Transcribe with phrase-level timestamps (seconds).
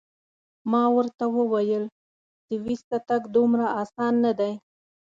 [0.71, 1.83] ما ورته وویل:
[2.47, 4.53] سویس ته تګ دومره اسان نه دی.